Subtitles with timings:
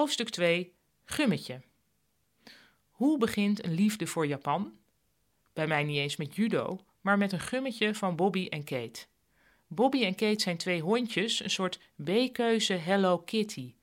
[0.00, 0.72] Hoofdstuk 2:
[1.04, 1.60] Gummetje.
[2.90, 4.72] Hoe begint een liefde voor Japan?
[5.52, 9.06] Bij mij niet eens met judo, maar met een gummetje van Bobby en Kate.
[9.66, 13.74] Bobby en Kate zijn twee hondjes, een soort B-keuze Hello Kitty.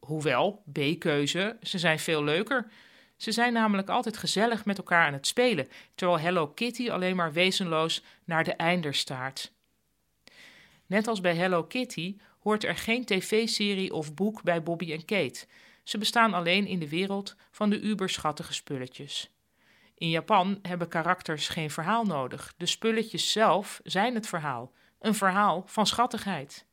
[0.00, 2.70] Hoewel, B-keuze, ze zijn veel leuker.
[3.16, 7.32] Ze zijn namelijk altijd gezellig met elkaar aan het spelen, terwijl Hello Kitty alleen maar
[7.32, 9.52] wezenloos naar de einder staart.
[10.92, 15.46] Net als bij Hello Kitty hoort er geen tv-serie of boek bij Bobby en Kate.
[15.82, 19.30] Ze bestaan alleen in de wereld van de uberschattige spulletjes.
[19.94, 22.54] In Japan hebben karakters geen verhaal nodig.
[22.56, 24.72] De spulletjes zelf zijn het verhaal.
[25.00, 26.66] Een verhaal van schattigheid.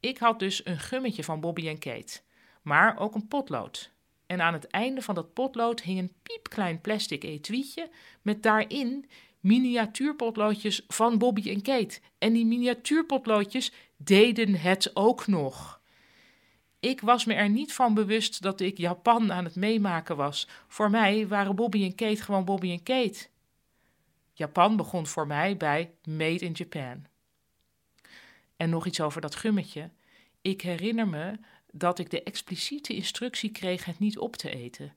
[0.00, 2.20] Ik had dus een gummetje van Bobby en Kate,
[2.62, 3.92] maar ook een potlood.
[4.26, 7.90] En aan het einde van dat potlood hing een piepklein plastic etuietje
[8.22, 9.06] met daarin
[9.44, 12.00] miniatuurpotloodjes van Bobby en Kate.
[12.18, 15.80] En die miniatuurpotloodjes deden het ook nog.
[16.80, 20.48] Ik was me er niet van bewust dat ik Japan aan het meemaken was.
[20.68, 23.26] Voor mij waren Bobby en Kate gewoon Bobby en Kate.
[24.32, 27.06] Japan begon voor mij bij Made in Japan.
[28.56, 29.90] En nog iets over dat gummetje.
[30.40, 31.38] Ik herinner me
[31.72, 34.94] dat ik de expliciete instructie kreeg het niet op te eten.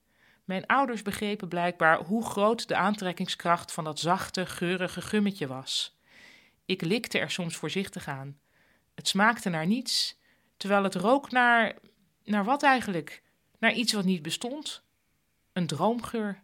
[0.47, 5.97] Mijn ouders begrepen blijkbaar hoe groot de aantrekkingskracht van dat zachte, geurige gummetje was.
[6.65, 8.39] Ik likte er soms voorzichtig aan.
[8.95, 10.19] Het smaakte naar niets,
[10.57, 11.75] terwijl het rook naar.
[12.23, 13.23] naar wat eigenlijk?
[13.59, 14.83] Naar iets wat niet bestond?
[15.53, 16.41] Een droomgeur.